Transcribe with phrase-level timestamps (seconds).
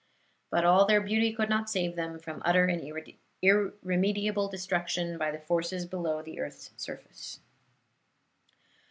[0.49, 2.81] But all their beauty could not save them from utter and
[3.43, 7.39] irremediable destruction by the forces below the earth's surface.